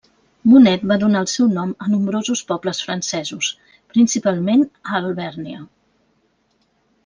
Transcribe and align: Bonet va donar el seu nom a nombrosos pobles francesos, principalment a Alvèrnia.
Bonet 0.51 0.85
va 0.91 0.95
donar 1.03 1.19
el 1.25 1.29
seu 1.33 1.49
nom 1.57 1.73
a 1.85 1.89
nombrosos 1.91 2.41
pobles 2.53 2.81
francesos, 2.87 3.53
principalment 3.95 4.67
a 4.89 4.99
Alvèrnia. 5.05 5.63